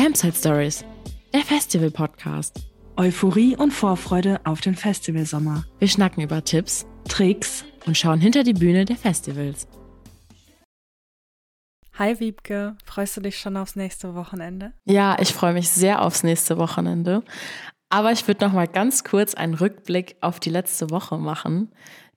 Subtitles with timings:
[0.00, 0.84] Campsite Stories,
[1.34, 2.60] der Festival-Podcast.
[2.96, 5.64] Euphorie und Vorfreude auf den Festivalsommer.
[5.80, 9.66] Wir schnacken über Tipps, Tricks und schauen hinter die Bühne der Festivals.
[11.94, 14.72] Hi Wiebke, freust du dich schon aufs nächste Wochenende?
[14.84, 17.24] Ja, ich freue mich sehr aufs nächste Wochenende.
[17.88, 21.72] Aber ich würde noch mal ganz kurz einen Rückblick auf die letzte Woche machen.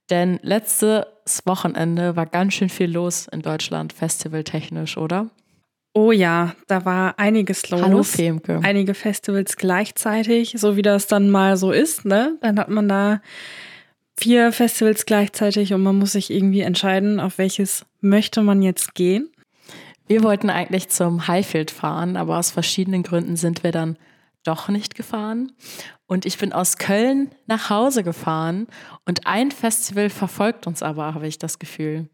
[0.08, 1.04] Denn letztes
[1.46, 5.30] Wochenende war ganz schön viel los in Deutschland, festivaltechnisch, oder?
[5.94, 7.82] Oh ja, da war einiges los.
[7.82, 8.60] Hallo Femke.
[8.62, 12.38] Einige Festivals gleichzeitig, so wie das dann mal so ist, ne?
[12.40, 13.20] Dann hat man da
[14.18, 19.30] vier Festivals gleichzeitig und man muss sich irgendwie entscheiden, auf welches möchte man jetzt gehen.
[20.06, 23.98] Wir wollten eigentlich zum Highfield fahren, aber aus verschiedenen Gründen sind wir dann
[24.44, 25.52] doch nicht gefahren.
[26.06, 28.66] Und ich bin aus Köln nach Hause gefahren
[29.06, 32.08] und ein Festival verfolgt uns aber, habe ich das Gefühl.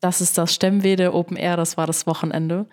[0.00, 2.66] Das ist das Stemmwede Open Air, das war das Wochenende.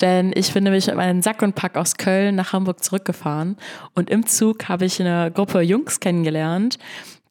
[0.00, 3.56] Denn ich bin nämlich mit meinem Sack und Pack aus Köln nach Hamburg zurückgefahren
[3.94, 6.78] und im Zug habe ich eine Gruppe Jungs kennengelernt.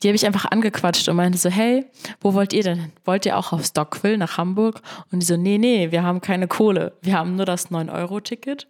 [0.02, 1.86] Die habe ich einfach angequatscht und meinte so, hey,
[2.22, 2.92] wo wollt ihr denn?
[3.06, 4.82] Wollt ihr auch auf Stockville nach Hamburg?
[5.12, 6.94] Und die so, nee, nee, wir haben keine Kohle.
[7.02, 8.68] Wir haben nur das 9-Euro-Ticket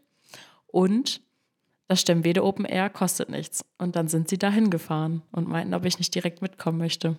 [0.67, 1.21] und
[1.87, 3.63] das Stemmwede Open Air kostet nichts.
[3.77, 7.17] Und dann sind sie dahin gefahren und meinten, ob ich nicht direkt mitkommen möchte.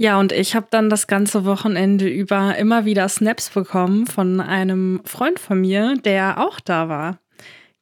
[0.00, 5.00] Ja, und ich habe dann das ganze Wochenende über immer wieder Snaps bekommen von einem
[5.04, 7.18] Freund von mir, der auch da war.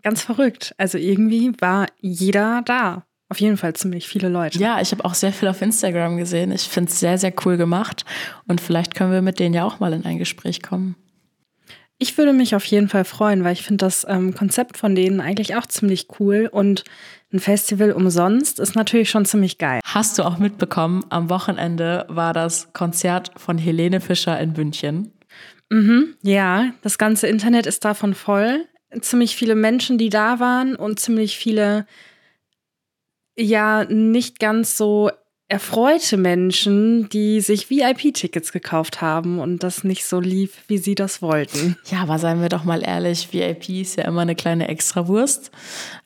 [0.03, 0.75] Ganz verrückt.
[0.79, 3.05] Also irgendwie war jeder da.
[3.29, 4.59] Auf jeden Fall ziemlich viele Leute.
[4.59, 6.53] Ja, ich habe auch sehr viel auf Instagram gesehen.
[6.53, 8.07] Ich finde es sehr, sehr cool gemacht.
[8.47, 10.95] Und vielleicht können wir mit denen ja auch mal in ein Gespräch kommen.
[11.99, 15.21] Ich würde mich auf jeden Fall freuen, weil ich finde das ähm, Konzept von denen
[15.21, 16.85] eigentlich auch ziemlich cool und
[17.33, 19.81] ein Festival umsonst ist natürlich schon ziemlich geil.
[19.85, 25.13] Hast du auch mitbekommen, am Wochenende war das Konzert von Helene Fischer in München.
[25.71, 28.67] Mhm, ja, das ganze Internet ist davon voll.
[29.01, 31.87] Ziemlich viele Menschen, die da waren und ziemlich viele,
[33.37, 35.11] ja, nicht ganz so
[35.49, 41.23] erfreute Menschen, die sich VIP-Tickets gekauft haben und das nicht so lief, wie sie das
[41.23, 41.77] wollten.
[41.91, 45.53] Ja, aber seien wir doch mal ehrlich, VIP ist ja immer eine kleine Extrawurst.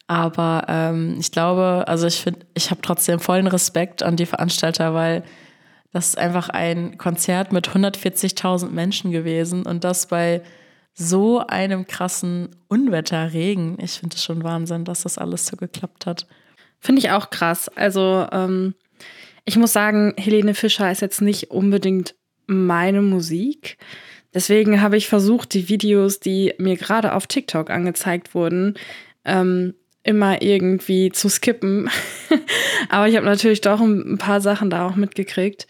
[0.07, 4.93] Aber ähm, ich glaube, also ich finde, ich habe trotzdem vollen Respekt an die Veranstalter,
[4.93, 5.23] weil
[5.93, 10.43] das ist einfach ein Konzert mit 140.000 Menschen gewesen und das bei
[10.93, 13.79] so einem krassen Unwetter, Regen.
[13.81, 16.27] Ich finde es schon Wahnsinn, dass das alles so geklappt hat.
[16.79, 17.69] Finde ich auch krass.
[17.69, 18.75] Also ähm,
[19.45, 22.15] ich muss sagen, Helene Fischer ist jetzt nicht unbedingt
[22.47, 23.79] meine Musik.
[24.35, 28.75] Deswegen habe ich versucht, die Videos, die mir gerade auf TikTok angezeigt wurden,
[29.25, 31.91] ähm, immer irgendwie zu skippen.
[32.89, 35.67] Aber ich habe natürlich doch ein paar Sachen da auch mitgekriegt.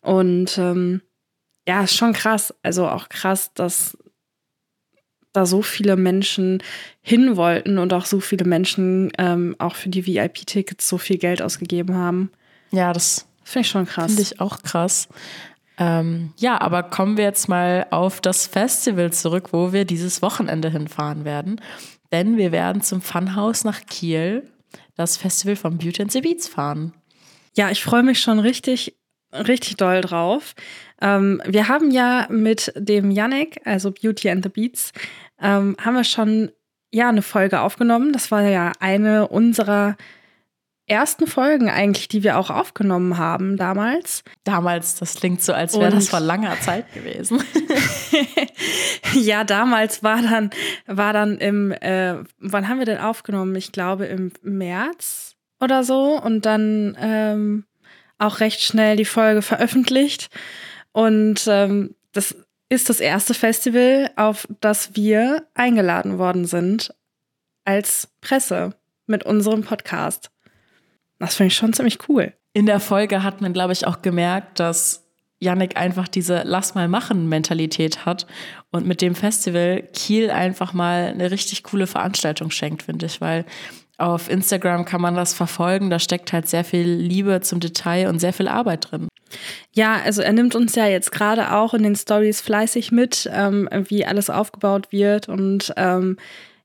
[0.00, 1.02] Und ähm,
[1.66, 2.54] ja, ist schon krass.
[2.62, 3.96] Also auch krass, dass
[5.32, 6.62] da so viele Menschen
[7.00, 11.40] hin wollten und auch so viele Menschen ähm, auch für die VIP-Tickets so viel Geld
[11.40, 12.30] ausgegeben haben.
[12.72, 14.06] Ja, das finde ich schon krass.
[14.06, 15.08] Finde ich auch krass.
[15.78, 20.70] Ähm, ja, aber kommen wir jetzt mal auf das Festival zurück, wo wir dieses Wochenende
[20.70, 21.60] hinfahren werden.
[22.10, 24.50] Denn wir werden zum Funhouse nach Kiel,
[24.96, 26.92] das Festival von Beauty and the Beats, fahren.
[27.54, 28.96] Ja, ich freue mich schon richtig,
[29.32, 30.54] richtig doll drauf.
[31.00, 34.92] Ähm, wir haben ja mit dem Yannick, also Beauty and the Beats,
[35.40, 36.50] ähm, haben wir schon
[36.90, 38.12] ja eine Folge aufgenommen.
[38.12, 39.96] Das war ja eine unserer
[40.92, 44.22] ersten Folgen eigentlich, die wir auch aufgenommen haben damals.
[44.44, 47.42] Damals, das klingt so, als wäre das vor langer Zeit gewesen.
[49.14, 50.50] ja, damals war dann,
[50.86, 53.56] war dann im, äh, wann haben wir denn aufgenommen?
[53.56, 57.64] Ich glaube im März oder so und dann ähm,
[58.18, 60.28] auch recht schnell die Folge veröffentlicht.
[60.92, 62.36] Und ähm, das
[62.68, 66.94] ist das erste Festival, auf das wir eingeladen worden sind
[67.64, 68.74] als Presse
[69.06, 70.30] mit unserem Podcast.
[71.22, 72.32] Das finde ich schon ziemlich cool.
[72.52, 75.04] In der Folge hat man, glaube ich, auch gemerkt, dass
[75.38, 78.26] Yannick einfach diese Lass mal machen Mentalität hat
[78.72, 83.44] und mit dem Festival Kiel einfach mal eine richtig coole Veranstaltung schenkt, finde ich, weil
[83.98, 88.18] auf Instagram kann man das verfolgen, da steckt halt sehr viel Liebe zum Detail und
[88.18, 89.06] sehr viel Arbeit drin.
[89.72, 93.68] Ja, also er nimmt uns ja jetzt gerade auch in den Stories fleißig mit, ähm,
[93.70, 96.16] wie alles aufgebaut wird und ähm,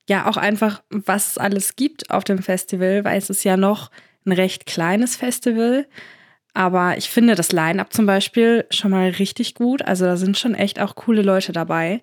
[0.09, 3.91] ja auch einfach, was es alles gibt auf dem Festival, weil es ist ja noch
[4.27, 5.87] ein recht kleines Festival.
[6.53, 9.81] Aber ich finde das Line-up zum Beispiel schon mal richtig gut.
[9.83, 12.01] Also da sind schon echt auch coole Leute dabei.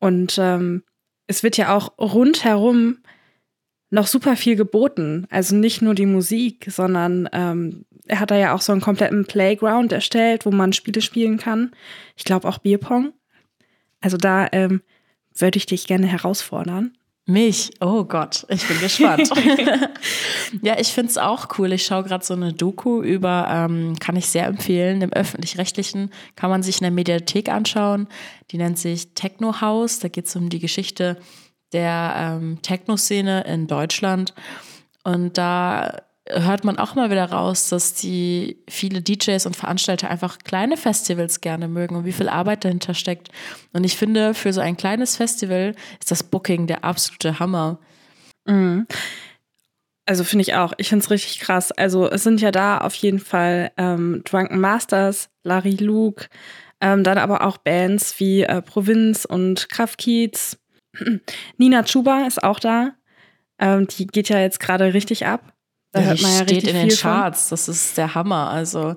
[0.00, 0.82] Und ähm,
[1.26, 2.98] es wird ja auch rundherum
[3.90, 5.26] noch super viel geboten.
[5.30, 9.26] Also nicht nur die Musik, sondern ähm, er hat da ja auch so einen kompletten
[9.26, 11.70] Playground erstellt, wo man Spiele spielen kann.
[12.16, 13.12] Ich glaube auch Bierpong.
[14.00, 14.82] Also da ähm,
[15.36, 16.97] würde ich dich gerne herausfordern.
[17.28, 17.72] Mich?
[17.80, 19.30] Oh Gott, ich bin gespannt.
[20.62, 21.74] ja, ich finde es auch cool.
[21.74, 26.48] Ich schaue gerade so eine Doku über, ähm, kann ich sehr empfehlen, im öffentlich-rechtlichen kann
[26.48, 28.08] man sich in der Mediathek anschauen.
[28.50, 29.98] Die nennt sich Techno House.
[29.98, 31.18] Da geht es um die Geschichte
[31.74, 34.32] der ähm, Techno-Szene in Deutschland.
[35.04, 40.38] Und da hört man auch mal wieder raus, dass die viele DJs und Veranstalter einfach
[40.38, 43.28] kleine Festivals gerne mögen und wie viel Arbeit dahinter steckt.
[43.72, 47.78] Und ich finde, für so ein kleines Festival ist das Booking der absolute Hammer.
[48.46, 48.86] Mhm.
[50.06, 50.72] Also finde ich auch.
[50.78, 51.70] Ich finde es richtig krass.
[51.72, 56.28] Also es sind ja da auf jeden Fall ähm, Drunken Masters, Larry Luke,
[56.80, 60.58] ähm, dann aber auch Bands wie äh, Provinz und Kraftkiez.
[61.58, 62.92] Nina Chuba ist auch da.
[63.58, 65.52] Ähm, die geht ja jetzt gerade richtig ab.
[65.92, 67.48] Da hört man ja steht in den Charts.
[67.48, 67.56] Von.
[67.56, 68.50] Das ist der Hammer.
[68.50, 68.96] Also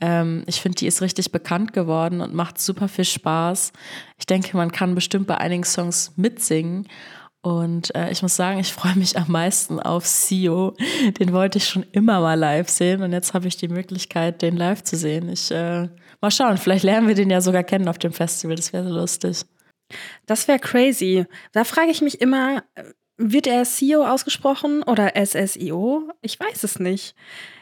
[0.00, 3.72] ähm, ich finde, die ist richtig bekannt geworden und macht super viel Spaß.
[4.18, 6.88] Ich denke, man kann bestimmt bei einigen Songs mitsingen.
[7.42, 10.76] Und äh, ich muss sagen, ich freue mich am meisten auf Sio.
[11.18, 14.56] Den wollte ich schon immer mal live sehen und jetzt habe ich die Möglichkeit, den
[14.56, 15.28] live zu sehen.
[15.30, 15.88] Ich äh,
[16.20, 18.56] mal schauen, vielleicht lernen wir den ja sogar kennen auf dem Festival.
[18.56, 19.42] Das wäre so lustig.
[20.26, 21.26] Das wäre crazy.
[21.52, 22.62] Da frage ich mich immer,
[23.20, 26.10] wird er CEO ausgesprochen oder SSIO?
[26.22, 27.14] Ich weiß es nicht.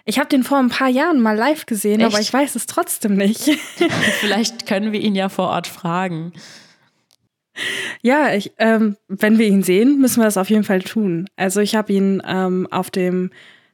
[0.04, 2.12] Ich habe den vor ein paar Jahren mal live gesehen, Echt?
[2.12, 3.40] aber ich weiß es trotzdem nicht.
[4.20, 6.32] Vielleicht können wir ihn ja vor Ort fragen.
[8.02, 11.28] Ja, ich, ähm, wenn wir ihn sehen, müssen wir das auf jeden Fall tun.
[11.36, 13.30] Also ich habe ihn ähm, auf dem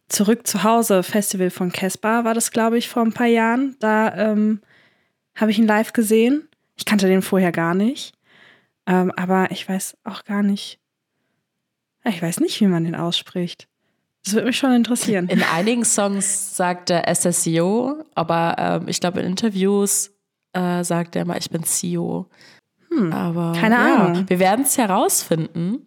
[0.09, 3.77] Zurück zu Hause Festival von Caspar, war das, glaube ich, vor ein paar Jahren.
[3.81, 4.61] Da ähm,
[5.35, 6.49] habe ich ihn live gesehen.
[6.77, 8.15] Ich kannte den vorher gar nicht.
[8.87, 10.79] Ähm, aber ich weiß auch gar nicht,
[12.11, 13.69] ich weiß nicht, wie man den ausspricht.
[14.25, 15.29] Das würde mich schon interessieren.
[15.29, 20.13] In einigen Songs sagt er SSIO, aber ähm, ich glaube in Interviews
[20.55, 22.27] äh, sagt er immer, ich bin CEO.
[22.89, 24.25] Hm, aber keine ja, Ahnung.
[24.29, 25.87] Wir werden es herausfinden.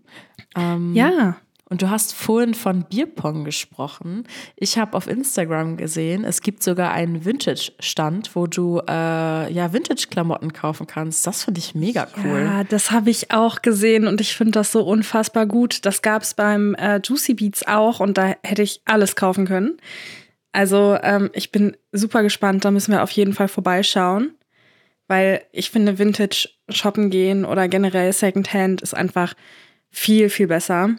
[0.55, 1.37] Ähm, ja.
[1.69, 4.23] Und du hast vorhin von Bierpong gesprochen.
[4.55, 10.53] Ich habe auf Instagram gesehen, es gibt sogar einen Vintage-Stand, wo du äh, ja Vintage-Klamotten
[10.53, 11.27] kaufen kannst.
[11.27, 12.39] Das finde ich mega cool.
[12.39, 15.85] Ja, das habe ich auch gesehen und ich finde das so unfassbar gut.
[15.85, 19.77] Das gab es beim äh, Juicy Beats auch und da hätte ich alles kaufen können.
[20.53, 24.35] Also ähm, ich bin super gespannt, da müssen wir auf jeden Fall vorbeischauen,
[25.09, 29.33] weil ich finde Vintage shoppen gehen oder generell Secondhand ist einfach
[29.89, 30.95] viel, viel besser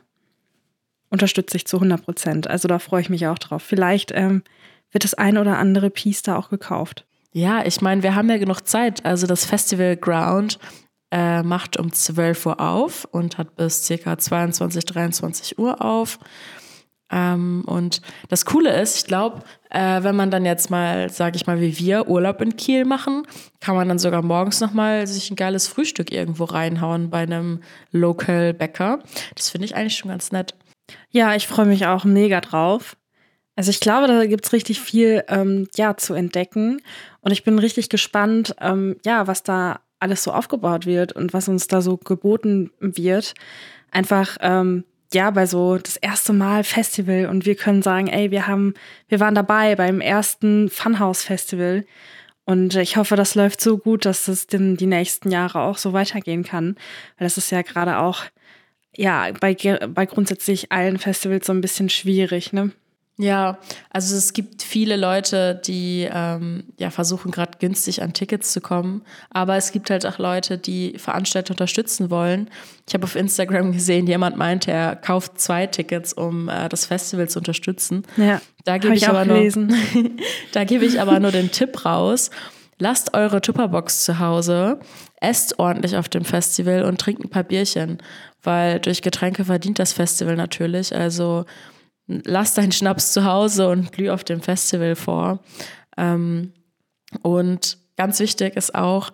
[1.10, 2.48] unterstütze ich zu 100 Prozent.
[2.48, 3.62] Also da freue ich mich auch drauf.
[3.62, 4.42] Vielleicht ähm,
[4.90, 7.06] wird das ein oder andere Piece da auch gekauft.
[7.32, 9.04] Ja, ich meine, wir haben ja genug Zeit.
[9.04, 10.58] Also das Festival Ground
[11.10, 16.18] äh, macht um 12 Uhr auf und hat bis circa 22, 23 Uhr auf.
[17.10, 21.46] Ähm, und das Coole ist, ich glaube, äh, wenn man dann jetzt mal, sage ich
[21.46, 23.22] mal, wie wir Urlaub in Kiel machen,
[23.60, 27.60] kann man dann sogar morgens nochmal sich ein geiles Frühstück irgendwo reinhauen bei einem
[27.92, 28.98] Local Bäcker.
[29.34, 30.54] Das finde ich eigentlich schon ganz nett.
[31.10, 32.96] Ja, ich freue mich auch mega drauf.
[33.56, 36.80] Also ich glaube, da gibt es richtig viel ähm, ja, zu entdecken.
[37.20, 41.48] Und ich bin richtig gespannt, ähm, ja, was da alles so aufgebaut wird und was
[41.48, 43.34] uns da so geboten wird.
[43.90, 48.46] Einfach, ähm, ja, bei so das erste Mal Festival und wir können sagen, ey, wir
[48.46, 48.74] haben,
[49.08, 51.84] wir waren dabei beim ersten Funhouse Festival.
[52.44, 55.92] Und ich hoffe, das läuft so gut, dass das denn die nächsten Jahre auch so
[55.92, 56.76] weitergehen kann.
[57.18, 58.22] Weil das ist ja gerade auch
[58.98, 62.72] ja, bei, bei grundsätzlich allen Festivals so ein bisschen schwierig, ne?
[63.20, 63.58] Ja,
[63.90, 69.02] also es gibt viele Leute, die ähm, ja versuchen gerade günstig an Tickets zu kommen,
[69.30, 72.48] aber es gibt halt auch Leute, die Veranstalter unterstützen wollen.
[72.86, 77.28] Ich habe auf Instagram gesehen, jemand meinte, er kauft zwei Tickets, um äh, das Festival
[77.28, 78.04] zu unterstützen.
[78.16, 79.38] Ja, da gebe ich, ich aber nur,
[80.52, 82.30] da gebe ich aber nur den Tipp raus.
[82.80, 84.78] Lasst eure Tupperbox zu Hause,
[85.20, 87.98] esst ordentlich auf dem Festival und trinkt ein paar Bierchen
[88.42, 90.94] weil durch Getränke verdient das Festival natürlich.
[90.94, 91.44] Also
[92.06, 95.40] lass deinen Schnaps zu Hause und glüh auf dem Festival vor.
[95.96, 96.52] Ähm,
[97.22, 99.10] und ganz wichtig ist auch,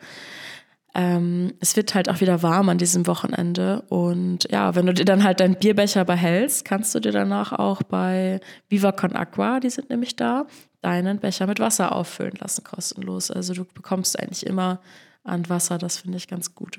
[0.95, 3.83] ähm, es wird halt auch wieder warm an diesem Wochenende.
[3.89, 7.83] Und ja, wenn du dir dann halt deinen Bierbecher behältst, kannst du dir danach auch
[7.83, 10.47] bei Viva Con Aqua, die sind nämlich da,
[10.83, 13.31] deinen Becher mit Wasser auffüllen lassen, kostenlos.
[13.31, 14.81] Also du bekommst eigentlich immer
[15.25, 16.79] an Wasser, das finde ich ganz gut.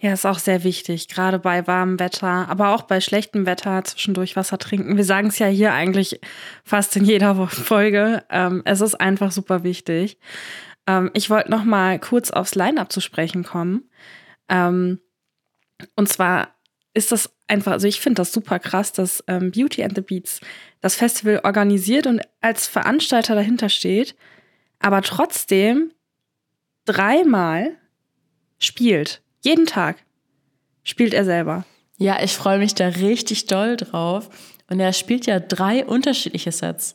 [0.00, 4.36] Ja, ist auch sehr wichtig, gerade bei warmem Wetter, aber auch bei schlechtem Wetter zwischendurch
[4.36, 4.96] Wasser trinken.
[4.96, 6.20] Wir sagen es ja hier eigentlich
[6.64, 8.24] fast in jeder Folge.
[8.30, 10.18] Ähm, es ist einfach super wichtig.
[10.86, 13.90] Ähm, ich wollte noch mal kurz aufs Line-up zu sprechen kommen.
[14.48, 15.00] Ähm,
[15.96, 16.54] und zwar
[16.94, 20.40] ist das einfach, also ich finde das super krass, dass ähm, Beauty and the Beats
[20.80, 24.16] das Festival organisiert und als Veranstalter dahinter steht,
[24.80, 25.92] aber trotzdem
[26.88, 27.76] dreimal
[28.58, 30.04] spielt jeden Tag
[30.82, 31.64] spielt er selber.
[31.98, 34.30] Ja, ich freue mich da richtig doll drauf.
[34.70, 36.94] Und er spielt ja drei unterschiedliche Sets.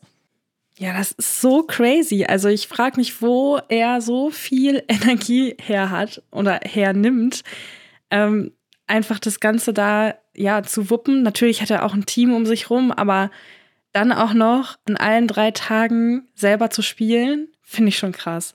[0.77, 2.25] Ja, das ist so crazy.
[2.25, 7.43] Also ich frage mich, wo er so viel Energie her hat oder hernimmt,
[8.09, 8.51] ähm,
[8.87, 11.23] einfach das Ganze da ja zu wuppen.
[11.23, 13.31] Natürlich hat er auch ein Team um sich rum, aber
[13.91, 18.53] dann auch noch an allen drei Tagen selber zu spielen, finde ich schon krass.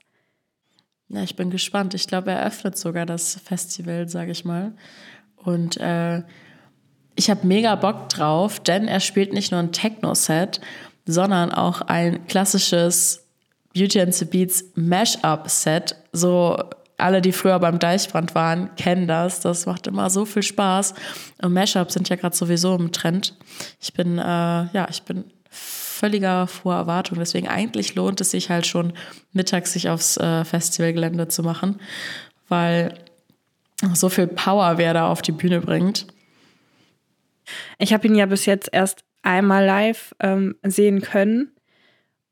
[1.09, 1.93] Ja, ich bin gespannt.
[1.95, 4.73] Ich glaube, er öffnet sogar das Festival, sage ich mal.
[5.37, 6.21] Und äh,
[7.15, 10.61] ich habe mega Bock drauf, denn er spielt nicht nur ein Techno-Set,
[11.05, 13.25] sondern auch ein klassisches
[13.73, 15.95] Beauty and the Beats Mash-up-Set.
[16.11, 16.57] So
[16.97, 19.39] alle, die früher beim Deichbrand waren, kennen das.
[19.39, 20.93] Das macht immer so viel Spaß.
[21.41, 23.35] Und Mashups sind ja gerade sowieso im Trend.
[23.79, 25.25] Ich bin, äh, ja, ich bin
[25.99, 27.19] völliger vor Erwartung.
[27.19, 28.93] Deswegen eigentlich lohnt es sich halt schon
[29.33, 31.79] mittags sich aufs äh, Festivalgelände zu machen,
[32.47, 32.93] weil
[33.93, 36.07] so viel Power wer da auf die Bühne bringt.
[37.77, 41.51] Ich habe ihn ja bis jetzt erst einmal live ähm, sehen können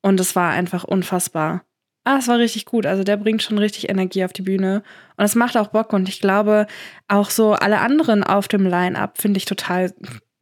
[0.02, 1.64] und es war einfach unfassbar.
[2.04, 2.86] Ah, es war richtig gut.
[2.86, 4.84] Also der bringt schon richtig Energie auf die Bühne
[5.18, 6.68] und es macht auch Bock und ich glaube
[7.10, 9.94] auch so alle anderen auf dem Line-up finde ich total.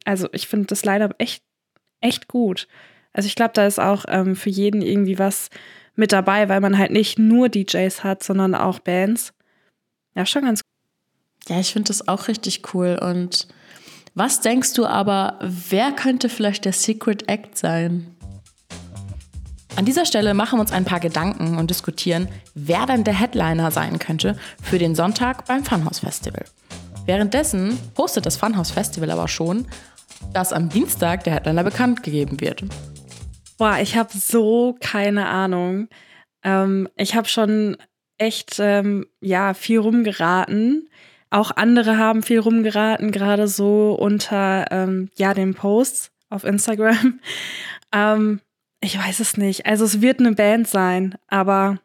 [0.04, 1.42] Also ich finde das Line-up echt
[2.00, 2.68] echt gut.
[3.16, 5.48] Also ich glaube, da ist auch ähm, für jeden irgendwie was
[5.94, 9.32] mit dabei, weil man halt nicht nur DJs hat, sondern auch Bands.
[10.14, 11.48] Ja, schon ganz gut.
[11.48, 13.48] Ja, ich finde das auch richtig cool und
[14.14, 18.14] was denkst du aber, wer könnte vielleicht der Secret Act sein?
[19.76, 23.70] An dieser Stelle machen wir uns ein paar Gedanken und diskutieren, wer denn der Headliner
[23.70, 26.44] sein könnte für den Sonntag beim Funhouse Festival.
[27.06, 29.66] Währenddessen postet das Funhouse Festival aber schon,
[30.34, 32.64] dass am Dienstag der Headliner bekannt gegeben wird.
[33.58, 35.88] Boah, ich habe so keine Ahnung.
[36.42, 37.76] Ähm, ich habe schon
[38.18, 40.88] echt ähm, ja viel rumgeraten
[41.30, 47.20] auch andere haben viel rumgeraten, gerade so unter ähm, ja, den Posts auf Instagram.
[47.92, 48.40] ähm,
[48.80, 49.66] ich weiß es nicht.
[49.66, 51.78] Also es wird eine Band sein, aber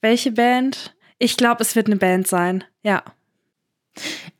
[0.00, 0.94] welche Band?
[1.18, 3.02] Ich glaube, es wird eine Band sein, ja.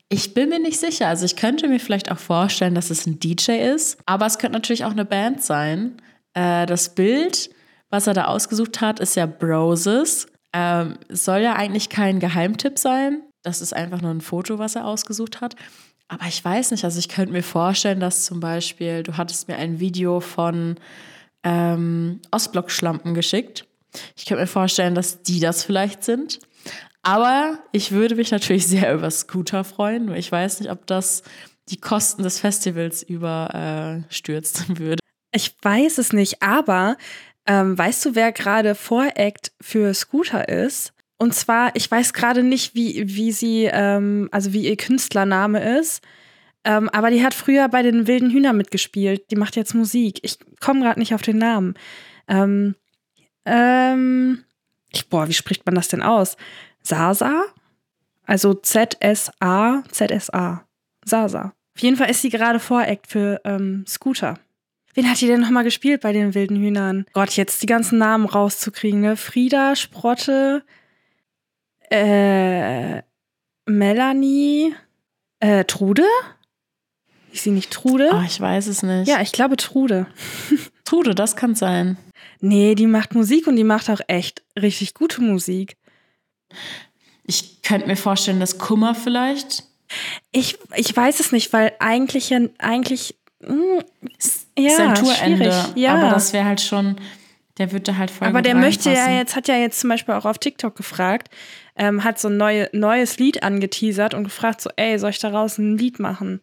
[0.08, 1.08] Ich bin mir nicht sicher.
[1.08, 4.58] Also ich könnte mir vielleicht auch vorstellen, dass es ein DJ ist, aber es könnte
[4.58, 5.96] natürlich auch eine Band sein.
[6.36, 7.50] Äh, das Bild,
[7.88, 10.26] was er da ausgesucht hat, ist ja Broses.
[10.52, 13.22] Ähm, soll ja eigentlich kein Geheimtipp sein.
[13.42, 15.56] Das ist einfach nur ein Foto, was er ausgesucht hat.
[16.08, 19.56] Aber ich weiß nicht, also ich könnte mir vorstellen, dass zum Beispiel, du hattest mir
[19.56, 20.76] ein Video von
[21.42, 23.66] ähm, Ostblock-Schlampen geschickt.
[24.14, 26.38] Ich könnte mir vorstellen, dass die das vielleicht sind.
[27.02, 31.22] Aber ich würde mich natürlich sehr über Scooter freuen, ich weiß nicht, ob das
[31.70, 35.05] die Kosten des Festivals überstürzen äh, würde.
[35.32, 36.96] Ich weiß es nicht, aber
[37.46, 40.92] ähm, weißt du, wer gerade Voract für Scooter ist?
[41.18, 46.02] Und zwar, ich weiß gerade nicht, wie, wie sie, ähm, also wie ihr Künstlername ist.
[46.64, 49.30] Ähm, aber die hat früher bei den Wilden Hühnern mitgespielt.
[49.30, 50.18] Die macht jetzt Musik.
[50.22, 51.74] Ich komme gerade nicht auf den Namen.
[52.28, 52.74] Ähm,
[53.44, 54.44] ähm,
[54.92, 56.36] ich, boah, wie spricht man das denn aus?
[56.82, 57.44] Sasa?
[58.26, 60.66] Also Z-S-A, Z-S-A.
[61.04, 61.52] Sasa.
[61.76, 64.38] Auf jeden Fall ist sie gerade Voract für ähm, Scooter.
[64.96, 67.04] Wen hat die denn nochmal gespielt bei den wilden Hühnern?
[67.12, 69.18] Gott, jetzt die ganzen Namen rauszukriegen, ne?
[69.18, 70.64] Frieda, Sprotte,
[71.90, 73.02] äh,
[73.66, 74.74] Melanie,
[75.40, 76.06] äh, Trude?
[77.30, 78.08] Ist sie nicht Trude?
[78.14, 79.06] Oh, ich weiß es nicht.
[79.06, 80.06] Ja, ich glaube Trude.
[80.84, 81.98] Trude, das kann sein.
[82.40, 85.76] Nee, die macht Musik und die macht auch echt richtig gute Musik.
[87.24, 89.64] Ich könnte mir vorstellen, dass Kummer vielleicht.
[90.32, 93.16] Ich, ich weiß es nicht, weil eigentlich eigentlich
[94.58, 95.52] ja, sein Tourende.
[95.74, 95.94] Ja.
[95.94, 96.96] Aber das wäre halt schon,
[97.58, 100.24] der würde halt voll Aber der möchte ja jetzt, hat ja jetzt zum Beispiel auch
[100.24, 101.28] auf TikTok gefragt,
[101.76, 105.58] ähm, hat so ein neue, neues Lied angeteasert und gefragt so, ey, soll ich daraus
[105.58, 106.40] ein Lied machen?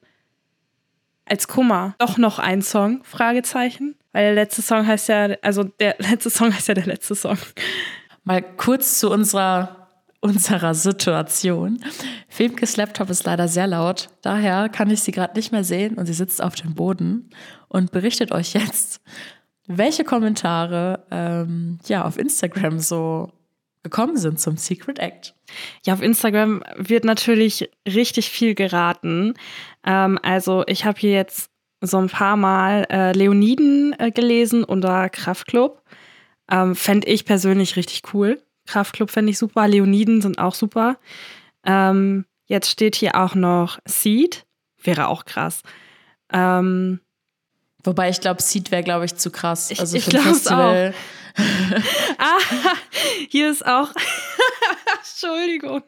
[1.26, 1.96] Als Kummer.
[2.00, 3.04] Doch noch ein Song?
[3.04, 3.96] Fragezeichen.
[4.12, 7.38] Weil der letzte Song heißt ja, also der letzte Song heißt ja der letzte Song.
[8.24, 9.83] Mal kurz zu unserer,
[10.24, 11.84] unserer Situation.
[12.30, 14.10] Femkes Laptop ist leider sehr laut.
[14.22, 17.30] Daher kann ich sie gerade nicht mehr sehen und sie sitzt auf dem Boden
[17.68, 19.02] und berichtet euch jetzt,
[19.68, 23.32] welche Kommentare ähm, ja auf Instagram so
[23.84, 25.36] gekommen sind zum Secret Act.
[25.86, 29.34] Ja, auf Instagram wird natürlich richtig viel geraten.
[29.86, 31.52] Ähm, also ich habe hier jetzt
[31.82, 35.82] so ein paar Mal äh, Leoniden äh, gelesen unter Kraftclub.
[36.50, 38.42] Ähm, fände ich persönlich richtig cool.
[38.66, 39.68] Kraftclub fände ich super.
[39.68, 40.98] Leoniden sind auch super.
[41.66, 44.46] Ähm, jetzt steht hier auch noch Seed.
[44.82, 45.62] Wäre auch krass.
[46.32, 47.00] Ähm,
[47.84, 49.70] Wobei ich glaube, Seed wäre, glaube ich, zu krass.
[49.70, 50.94] Ich, also ich glaube es auch.
[52.18, 52.40] ah,
[53.30, 53.92] hier ist auch.
[55.00, 55.84] Entschuldigung.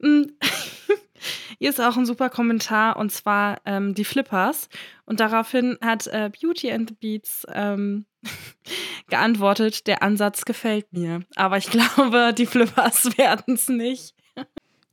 [0.00, 0.22] Mm.
[1.58, 4.70] Hier ist auch ein super Kommentar und zwar ähm, die Flippers.
[5.04, 8.06] Und daraufhin hat äh, Beauty and the Beats ähm,
[9.08, 11.20] geantwortet, der Ansatz gefällt mir.
[11.36, 14.14] Aber ich glaube, die Flippers werden es nicht.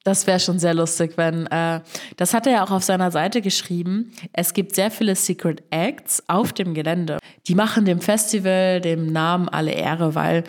[0.04, 1.48] Das wäre schon sehr lustig, wenn.
[1.48, 1.82] Äh,
[2.16, 4.14] das hat er ja auch auf seiner Seite geschrieben.
[4.32, 7.18] Es gibt sehr viele Secret Acts auf dem Gelände.
[7.48, 10.46] Die machen dem Festival, dem Namen alle Ehre, weil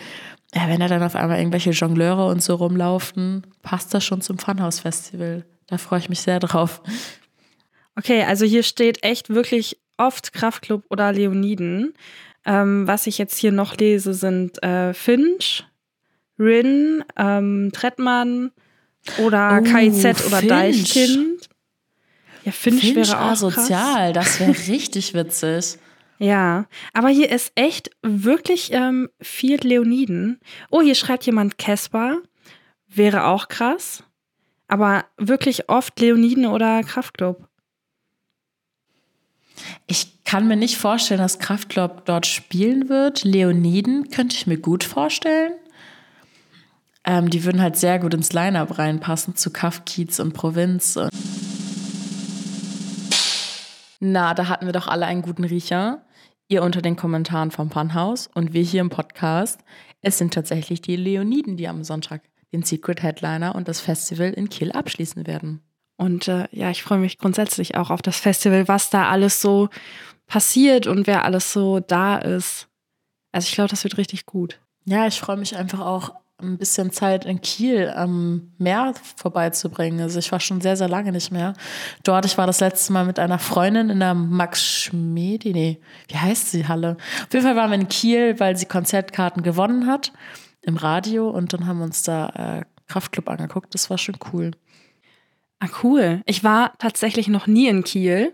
[0.55, 4.39] ja, wenn da dann auf einmal irgendwelche Jongleure und so rumlaufen, passt das schon zum
[4.39, 5.45] Funhouse Festival.
[5.67, 6.81] Da freue ich mich sehr drauf.
[7.95, 11.93] Okay, also hier steht echt wirklich oft Kraftclub oder Leoniden.
[12.49, 15.65] Ähm, was ich jetzt hier noch lese, sind äh, Finch,
[16.39, 18.51] Rin, ähm, Trettmann
[19.19, 20.49] oder oh, KIZ oder Finch.
[20.49, 21.49] Deichkind.
[22.45, 24.13] Ja, Finch, Finch wäre auch sozial.
[24.13, 25.77] Das wäre richtig witzig.
[26.17, 30.39] Ja, aber hier ist echt wirklich ähm, viel Leoniden.
[30.71, 32.17] Oh, hier schreibt jemand Caspar.
[32.87, 34.03] Wäre auch krass.
[34.67, 37.48] Aber wirklich oft Leoniden oder Kraftclub.
[39.87, 43.23] Ich kann mir nicht vorstellen, dass Kraftclub dort spielen wird.
[43.23, 45.53] Leoniden könnte ich mir gut vorstellen.
[47.03, 50.99] Ähm, die würden halt sehr gut ins Line-Up reinpassen zu Kaff, Kiez und Provinz.
[53.99, 56.03] Na, da hatten wir doch alle einen guten Riecher
[56.49, 59.61] ihr unter den Kommentaren vom Funhouse und wir hier im Podcast.
[60.01, 64.49] Es sind tatsächlich die Leoniden, die am Sonntag den Secret Headliner und das Festival in
[64.49, 65.61] Kiel abschließen werden.
[65.99, 69.67] Und äh, ja, ich freue mich grundsätzlich auch auf das Festival, was da alles so
[70.27, 72.69] passiert und wer alles so da ist.
[73.33, 74.61] Also ich glaube, das wird richtig gut.
[74.85, 79.99] Ja, ich freue mich einfach auch ein bisschen Zeit in Kiel am Meer vorbeizubringen.
[79.99, 81.53] Also ich war schon sehr, sehr lange nicht mehr
[82.03, 82.23] dort.
[82.23, 86.49] Ich war das letzte Mal mit einer Freundin in der Max Schmedi, nee, wie heißt
[86.49, 86.95] sie Halle?
[87.25, 90.13] Auf jeden Fall waren wir in Kiel, weil sie Konzertkarten gewonnen hat
[90.61, 93.73] im Radio und dann haben wir uns da äh, Kraftclub angeguckt.
[93.73, 94.51] Das war schon cool.
[95.59, 96.21] Ah, cool.
[96.25, 98.33] Ich war tatsächlich noch nie in Kiel.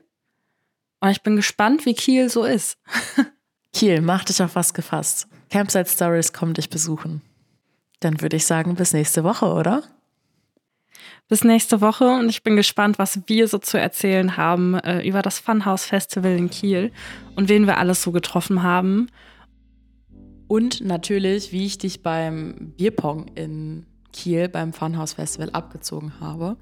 [0.99, 2.77] Und ich bin gespannt, wie Kiel so ist.
[3.73, 5.27] Kiel, mach dich auf was gefasst.
[5.49, 7.21] Campsite Stories kommen dich besuchen.
[7.99, 9.83] Dann würde ich sagen, bis nächste Woche, oder?
[11.27, 15.23] Bis nächste Woche und ich bin gespannt, was wir so zu erzählen haben äh, über
[15.23, 16.91] das Funhouse Festival in Kiel
[17.35, 19.07] und wen wir alles so getroffen haben.
[20.47, 26.57] Und natürlich, wie ich dich beim Bierpong in Kiel beim Funhouse Festival abgezogen habe.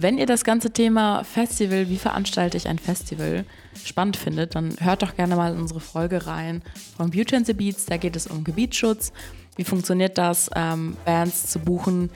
[0.00, 3.44] Wenn ihr das ganze Thema Festival, wie veranstalte ich ein Festival,
[3.84, 6.62] spannend findet, dann hört doch gerne mal in unsere Folge rein
[6.96, 7.86] von Beauty and the Beats.
[7.86, 9.12] Da geht es um Gebietsschutz
[9.58, 12.10] wie funktioniert das, ähm, Bands zu buchen,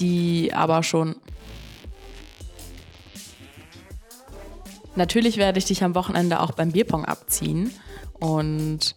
[0.00, 1.14] die aber schon.
[4.96, 7.70] Natürlich werde ich dich am Wochenende auch beim Bierpong abziehen.
[8.18, 8.96] Und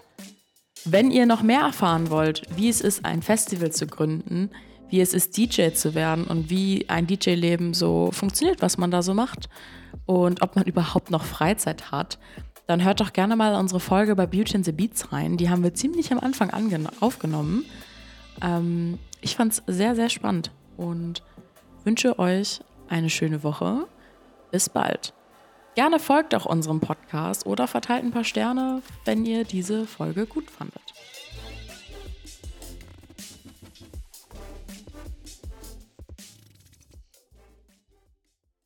[0.83, 4.49] wenn ihr noch mehr erfahren wollt, wie es ist, ein Festival zu gründen,
[4.91, 9.01] wie es ist, DJ zu werden und wie ein DJ-Leben so funktioniert, was man da
[9.01, 9.49] so macht
[10.05, 12.19] und ob man überhaupt noch Freizeit hat,
[12.67, 15.37] dann hört doch gerne mal unsere Folge bei Beauty and the Beats rein.
[15.37, 16.51] Die haben wir ziemlich am Anfang
[16.99, 17.65] aufgenommen.
[18.41, 21.23] Ähm, ich fand es sehr, sehr spannend und
[21.83, 23.87] wünsche euch eine schöne Woche.
[24.51, 25.13] Bis bald.
[25.75, 30.51] Gerne folgt auch unserem Podcast oder verteilt ein paar Sterne, wenn ihr diese Folge gut
[30.51, 30.81] fandet.